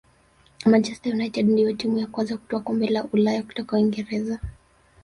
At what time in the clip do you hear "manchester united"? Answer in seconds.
0.65-1.49